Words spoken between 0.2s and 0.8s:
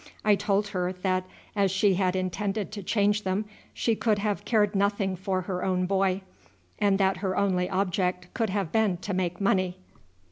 I told